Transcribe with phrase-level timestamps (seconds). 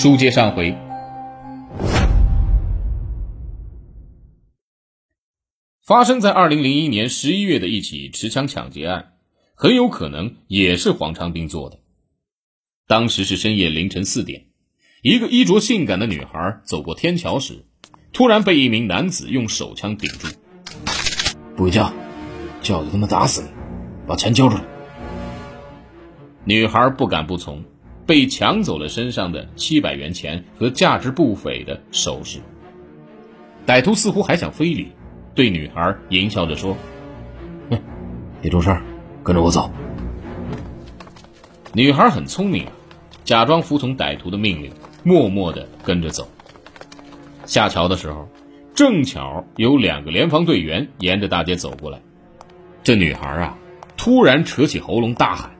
[0.00, 0.74] 书接上回，
[5.82, 9.12] 发生在二零零一年十一月的一起持枪抢劫案，
[9.54, 11.80] 很有可能也是黄昌兵做的。
[12.86, 14.46] 当时是深夜凌晨四点，
[15.02, 17.66] 一个衣着性感的女孩走过天桥时，
[18.14, 20.28] 突然被一名男子用手枪顶住。
[21.56, 21.92] 不回家，
[22.62, 23.48] 叫他妈打死你！
[24.06, 24.64] 把钱交出来！
[26.46, 27.62] 女孩不敢不从。
[28.10, 32.40] 被抢走了身上的七百元钱和价值不菲的首饰。
[33.64, 34.90] 歹徒似乎还想非礼，
[35.32, 36.76] 对女孩淫笑着说
[37.70, 37.78] ：“哼，
[38.42, 38.76] 别出声，
[39.22, 39.70] 跟着我走。”
[41.72, 42.72] 女孩很聪明啊，
[43.22, 44.72] 假装服从歹徒的命令，
[45.04, 46.28] 默默地跟着走。
[47.46, 48.28] 下桥的时候，
[48.74, 52.02] 正巧有两个联防队员沿着大街走过来。
[52.82, 53.56] 这女孩啊，
[53.96, 55.52] 突然扯起喉咙大喊：“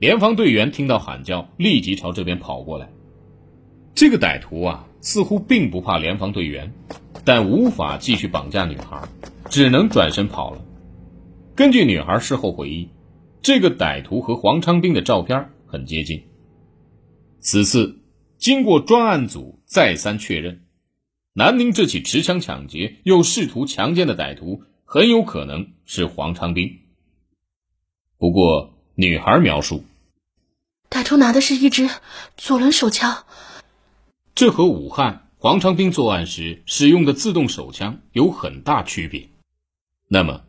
[0.00, 2.90] 联防队员听到喊叫，立即朝这边跑过来。
[3.94, 6.72] 这个歹徒啊，似乎并不怕联防队员，
[7.22, 9.06] 但无法继续绑架女孩，
[9.50, 10.64] 只能转身跑了。
[11.54, 12.88] 根据女孩事后回忆，
[13.42, 16.22] 这个歹徒和黄昌兵的照片很接近。
[17.40, 18.00] 此次
[18.38, 20.62] 经过专案组再三确认，
[21.34, 24.62] 南宁这起持枪抢劫又试图强奸的歹徒。
[24.92, 26.78] 很有可能是黄昌兵。
[28.18, 29.84] 不过，女孩描述，
[30.90, 31.88] 歹徒拿的是一支
[32.36, 33.24] 左轮手枪，
[34.34, 39.30] 这和武汉黄昌兵作案时使用的自动手枪有很大区别。
[40.08, 40.42] 那么，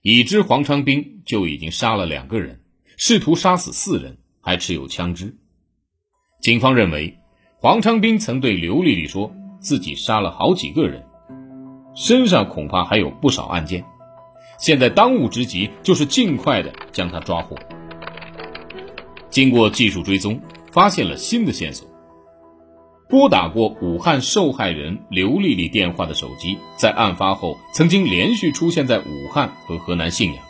[0.00, 2.62] 已知黄昌兵就已经杀了两个人，
[2.96, 5.36] 试图杀死四人，还持有枪支。
[6.40, 7.18] 警方认为，
[7.58, 11.04] 黄昌兵曾对刘丽丽说自己杀了好几个人。
[11.94, 13.84] 身上恐怕还有不少案件，
[14.58, 17.54] 现在当务之急就是尽快的将他抓获。
[19.30, 20.40] 经过技术追踪，
[20.72, 21.88] 发现了新的线索。
[23.08, 30.44] 拨打过武汉受害人刘丽丽电话的手机，在案发后曾经连续出现在武汉和河南信阳，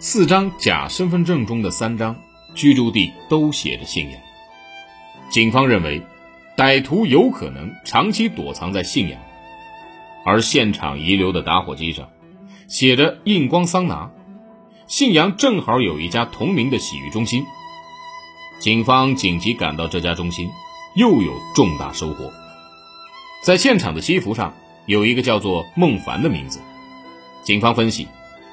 [0.00, 2.16] 四张假身份证中的三张
[2.54, 4.20] 居住地都写着信阳。
[5.30, 6.02] 警方认为，
[6.56, 9.20] 歹徒有可能长期躲藏在信阳。
[10.24, 12.08] 而现场遗留的打火机上，
[12.68, 14.10] 写着“印光桑拿”，
[14.86, 17.44] 信阳正好有一家同名的洗浴中心。
[18.62, 20.48] 警方紧急赶到这家中心，
[20.94, 22.32] 又有重大收获。
[23.44, 24.54] 在现场的西服上
[24.86, 26.60] 有一个叫做孟凡的名字。
[27.42, 28.06] 警方分析，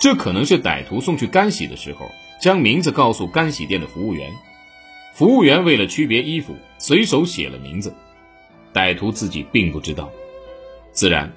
[0.00, 4.32] 这可能是歹徒送去干洗的时候，将名字告诉干洗店的服务员。
[5.12, 7.94] 服务员为了区别衣服，随手写了名字，
[8.72, 10.08] 歹徒自己并不知道，
[10.92, 11.30] 自然。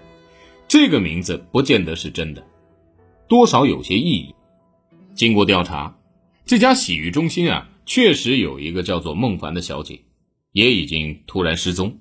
[0.70, 2.42] 这个名字不见得是真的，
[3.28, 4.34] 多少有些意义。
[5.14, 5.94] 经过调查，
[6.46, 10.02] 这家洗浴中心啊，确实有一个叫做孟凡的小姐，
[10.52, 12.00] 也已经突然失踪。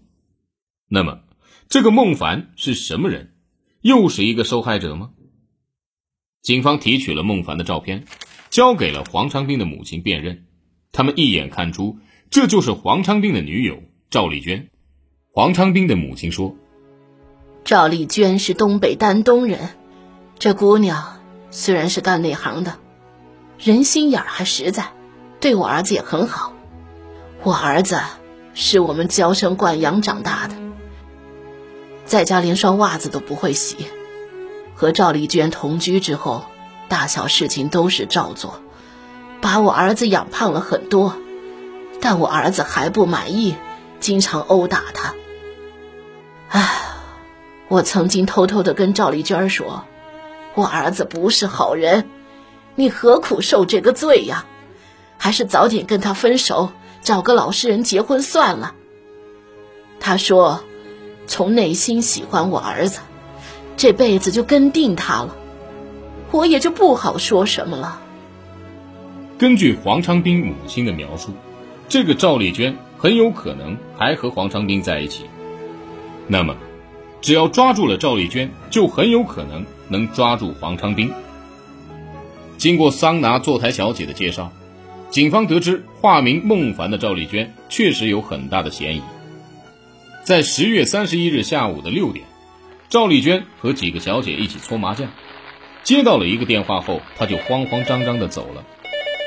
[0.89, 1.21] 那么，
[1.69, 3.35] 这个孟凡是什么人？
[3.81, 5.11] 又是一个受害者吗？
[6.41, 8.05] 警方提取了孟凡的照片，
[8.51, 10.47] 交给了黄昌兵的母亲辨认。
[10.93, 11.99] 他们一眼看出，
[12.31, 14.69] 这就是黄昌兵的女友赵丽娟。
[15.31, 16.57] 黄昌兵的母亲说。
[17.65, 19.71] 赵丽娟是东北丹东人，
[20.39, 22.79] 这姑娘虽然是干那行的，
[23.59, 24.93] 人心眼儿还实在，
[25.43, 26.53] 对我儿子也很好。
[27.43, 28.01] 我儿子
[28.55, 30.55] 是我们娇生惯养长大的，
[32.07, 33.89] 在家连双袜子都不会洗。
[34.77, 36.45] 和赵丽娟同居之后，
[36.89, 38.63] 大小事情都是照做，
[39.41, 41.17] 把我儿子养胖了很多，
[42.01, 43.57] 但我儿子还不满意，
[43.99, 45.15] 经常殴打他。
[46.51, 46.79] 唉。
[47.69, 49.85] 我曾经偷偷的跟赵丽娟说
[50.55, 52.07] ：“我儿子不是好人，
[52.75, 54.45] 你何苦受这个罪呀？
[55.23, 58.75] 还是早点跟他分手，找个老实人结婚算了。”
[60.01, 60.65] 他说
[61.29, 62.99] ：“从内心喜欢我儿子，
[63.77, 65.37] 这辈子就跟定他了。”
[66.33, 68.01] 我也就不好说什么了。
[69.39, 71.31] 根据黄昌斌母亲的描述，
[71.89, 75.27] 这个赵丽娟很有可能还和黄昌斌在一起。
[76.27, 76.57] 那么？
[77.21, 81.13] 只要抓住了赵丽娟，就很有可能能抓住黄昌斌。
[82.59, 84.51] 经过桑拿坐台小姐的介绍，
[85.13, 89.03] 警方得知化名孟凡的赵丽娟确实有很大的嫌疑。
[90.25, 92.25] 在十月三十一日下午的六点，
[92.89, 95.11] 赵丽娟和几个小姐一起搓麻将，
[95.83, 98.65] 接到了一个电话后，她就慌慌张张地走了，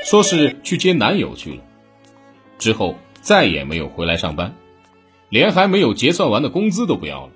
[0.04, 1.62] 说是去接男友去了。
[2.58, 4.56] 之后再也没有回来上班，
[5.28, 7.32] 连还没有结算完的工资都不要了。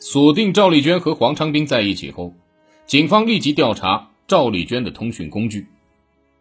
[0.00, 2.34] 锁定赵丽娟和黄昌兵在一起后，
[2.86, 5.68] 警方立即调查赵丽娟的通讯工具。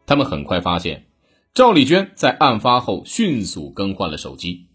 [0.07, 1.05] 他们很快发现，
[1.53, 4.67] 赵丽娟在案发后迅速更换了手机。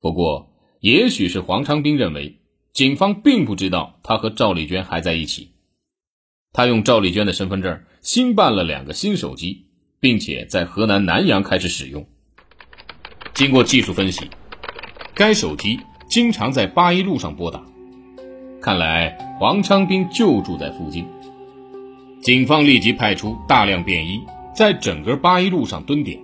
[0.00, 2.40] 不过，也许是黄昌斌认为
[2.72, 5.52] 警方并不知道他和赵丽娟还在一起，
[6.52, 9.66] 他用赵丽娟的身份证新办了两个新手机，
[9.98, 12.06] 并且在河南南阳开始使用。
[13.32, 14.28] 经过技术分析，
[15.14, 17.64] 该手机经常在八一路上拨打。
[18.60, 21.06] 看来黄昌斌就住在附近，
[22.22, 24.22] 警方立即派出大量便衣，
[24.54, 26.20] 在整个八一路上蹲点，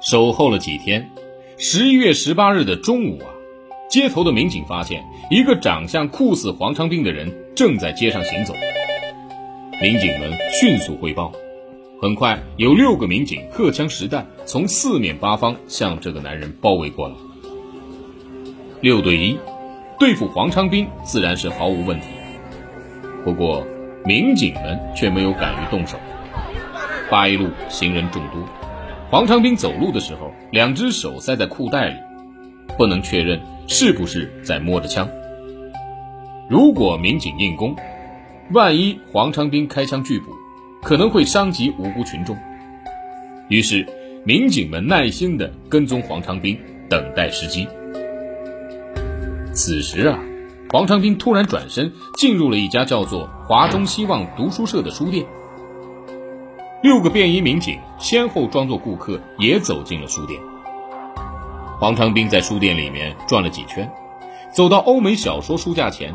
[0.00, 1.10] 守候了几天。
[1.58, 3.28] 十一月十八日的中午啊，
[3.90, 8.54] 街头的民警发现一个长相酷似黄昌斌的人正在街上行走。
[9.82, 11.30] 民警们迅速汇报，
[12.00, 17.14] 很快有六个民警荷枪实弹，从四面八方向这个男人包围过来。
[18.80, 19.38] 六对一。
[19.96, 22.06] 对付黄昌斌自然是毫无问题，
[23.22, 23.64] 不过
[24.06, 25.98] 民警们却没有敢于动手。
[27.10, 28.46] 八一路行人众多，
[29.10, 31.96] 黄昌斌走路的时候，两只手塞在裤袋里，
[32.76, 35.08] 不能确认是不是在摸着枪。
[36.50, 37.74] 如果民警硬攻，
[38.50, 40.26] 万一黄昌斌开枪拒捕，
[40.82, 42.36] 可能会伤及无辜群众。
[43.48, 43.86] 于是，
[44.24, 46.58] 民警们耐心地跟踪黄昌斌，
[46.90, 47.66] 等待时机。
[49.54, 50.18] 此时啊，
[50.74, 55.24] 黄昌斌突然转身进入了一家叫做“华中希望读书社”的书店。
[56.82, 60.40] 六个便衣民警先后装作顾客，也走进了书店。
[61.78, 63.88] 黄昌斌在书店里面转了几圈，
[64.52, 66.12] 走到欧美小说书架前，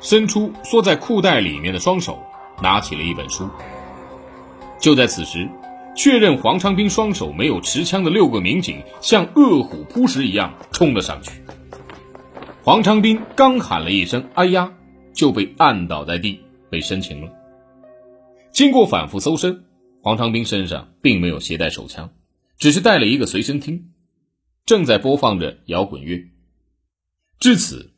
[0.00, 2.18] 伸出缩在裤袋里面的双手，
[2.60, 3.48] 拿起了一本书。
[4.80, 5.48] 就在此时，
[5.94, 11.30] 确认黄昌斌双手没有持枪的六个民警像饿虎扑食一样冲了上去。
[12.64, 14.72] 黄昌斌刚喊了一声“哎呀”，
[15.12, 17.28] 就被按倒在地，被生擒了。
[18.52, 19.64] 经过反复搜身，
[20.00, 22.08] 黄昌斌身上并没有携带手枪，
[22.58, 23.90] 只是带了一个随身听，
[24.64, 26.24] 正在播放着摇滚乐。
[27.40, 27.94] 至此，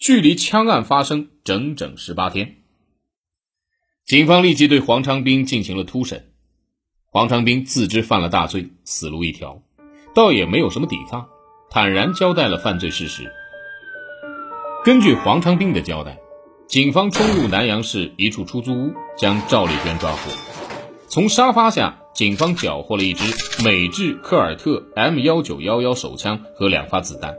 [0.00, 2.56] 距离枪案发生整整十八天。
[4.04, 6.32] 警方立即对黄昌斌进行了突审，
[7.06, 9.62] 黄昌斌自知犯了大罪，死路一条，
[10.12, 11.28] 倒也没有什么抵抗，
[11.70, 13.32] 坦然交代了犯罪事实。
[14.84, 16.18] 根据黄昌斌的交代，
[16.66, 20.18] 警方冲入南阳市一处出租屋，将赵丽娟抓获。
[21.06, 27.36] 从沙发下，警方缴获了一支美制科尔特 M 幺九幺幺手枪和两发子弹，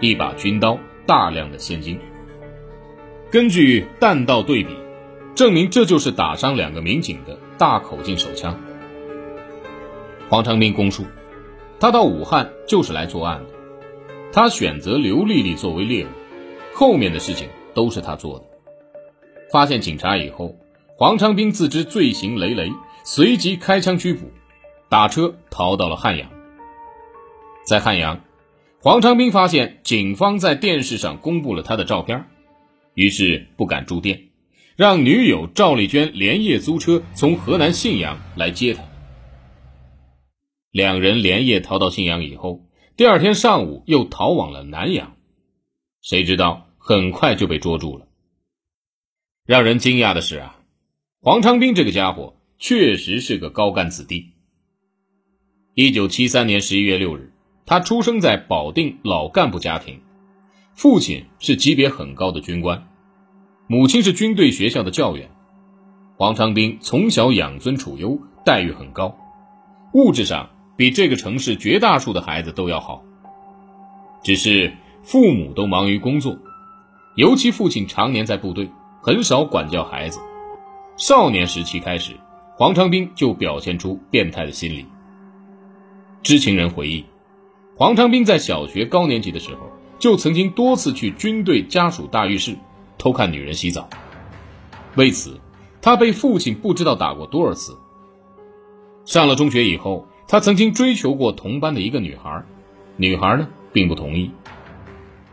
[0.00, 1.96] 一把军刀，大量的现金。
[3.30, 4.74] 根据弹道对比，
[5.36, 8.58] 证明这就是打伤两个民警的大口径手枪。
[10.28, 11.04] 黄昌斌供述，
[11.78, 13.50] 他到武汉就是来作案的，
[14.32, 16.08] 他选择刘丽丽作为猎物。
[16.74, 18.44] 后面的事情都是他做的。
[19.52, 20.56] 发现警察以后，
[20.96, 22.70] 黄昌斌自知罪行累累，
[23.04, 24.30] 随即开枪拘捕，
[24.88, 26.30] 打车逃到了汉阳。
[27.66, 28.24] 在汉阳，
[28.80, 32.26] 黄昌斌发现警方在电视上公布了他的照片，
[32.94, 34.28] 于是不敢住店，
[34.76, 38.82] 让女友赵丽娟连夜租车从河南信阳来接他。
[40.70, 42.60] 两人连夜逃到信阳以后，
[42.96, 45.14] 第二天上午又逃往了南阳，
[46.02, 46.66] 谁知道？
[46.78, 48.06] 很快就被捉住了。
[49.46, 50.56] 让人惊讶的是啊，
[51.20, 54.32] 黄昌斌这个家伙确实是个高干子弟。
[55.74, 57.32] 一九七三年十一月六日，
[57.66, 60.00] 他出生在保定老干部家庭，
[60.74, 62.88] 父亲是级别很高的军官，
[63.66, 65.30] 母亲是军队学校的教员。
[66.16, 69.16] 黄昌斌从小养尊处优，待遇很高，
[69.92, 73.04] 物质上比这个城市绝大数的孩子都要好。
[74.22, 76.38] 只是父母都忙于工作。
[77.16, 78.70] 尤其父亲常年在部队，
[79.02, 80.20] 很少管教孩子。
[80.96, 82.14] 少年时期开始，
[82.56, 84.86] 黄昌斌就表现出变态的心理。
[86.22, 87.04] 知情人回忆，
[87.76, 89.60] 黄昌斌在小学高年级的时候，
[89.98, 92.56] 就曾经多次去军队家属大浴室
[92.98, 93.88] 偷看女人洗澡。
[94.96, 95.40] 为此，
[95.80, 97.76] 他被父亲不知道打过多少次。
[99.04, 102.44] 上了中学以后，他曾经追求过同班的一个女孩，
[102.96, 104.30] 女孩呢并不同意。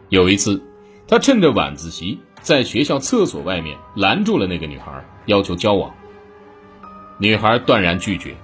[0.10, 0.64] 有一次。
[1.10, 5.94] 他趁着晚自习，在学校厕所外面拦住了那个女孩，要求交往。
[7.18, 8.36] 女孩断然拒绝。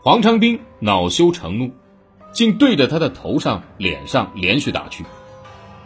[0.00, 1.72] 黄昌斌恼羞成怒，
[2.32, 5.04] 竟对着她的头上、脸上连续打去。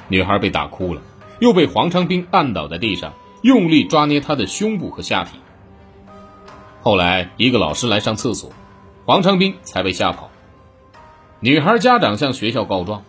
[0.08, 1.00] 女孩被打哭了，
[1.40, 5.38] 又被黄昌斌按倒在地上，用力抓捏她的胸部和下体。
[6.82, 8.52] 后来，一个老师来上厕所，
[9.06, 10.30] 黄昌斌才被吓跑。
[11.40, 13.04] 女孩家长向学校告状。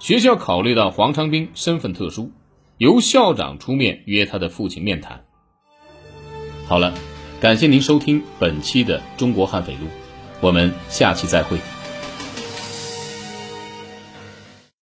[0.00, 2.32] 学校考虑到黄昌兵身份特殊，
[2.78, 5.24] 由校长出面约他的父亲面谈。
[6.66, 6.94] 好了，
[7.38, 9.86] 感谢您收听本期的《中国悍匪录》，
[10.40, 11.58] 我们下期再会。